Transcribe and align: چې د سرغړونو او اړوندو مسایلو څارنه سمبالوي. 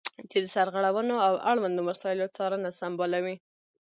چې 0.29 0.37
د 0.43 0.45
سرغړونو 0.55 1.15
او 1.27 1.33
اړوندو 1.51 1.81
مسایلو 1.89 2.33
څارنه 2.35 2.69
سمبالوي. 2.79 3.35